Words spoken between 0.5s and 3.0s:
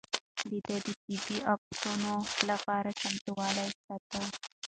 ده د طبيعي افتونو لپاره